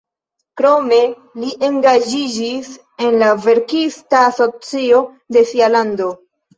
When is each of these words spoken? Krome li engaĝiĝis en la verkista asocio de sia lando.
Krome 0.61 0.97
li 1.41 1.51
engaĝiĝis 1.67 2.73
en 3.09 3.21
la 3.27 3.31
verkista 3.47 4.27
asocio 4.33 5.07
de 5.39 5.49
sia 5.55 5.75
lando. 5.79 6.15